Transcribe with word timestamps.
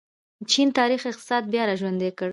چین 0.51 0.67
تاریخي 0.77 1.07
اقتصاد 1.11 1.43
بیا 1.51 1.63
راژوندی 1.69 2.11
کړ. 2.17 2.29